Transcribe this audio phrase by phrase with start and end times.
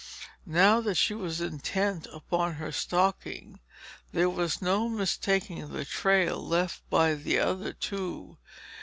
[0.47, 3.59] Now that she was intent upon her stalking,
[4.11, 8.39] there was no mistaking the trail left by the other two.